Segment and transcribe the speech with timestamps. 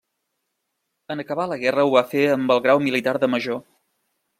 [1.15, 3.67] En acabar la guerra ho va fer amb el grau militar de Major.